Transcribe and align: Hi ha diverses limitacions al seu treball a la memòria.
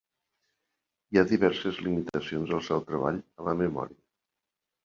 Hi 1.15 1.19
ha 1.21 1.25
diverses 1.33 1.77
limitacions 1.89 2.57
al 2.57 2.65
seu 2.71 2.81
treball 2.89 3.23
a 3.43 3.47
la 3.51 3.55
memòria. 3.63 4.01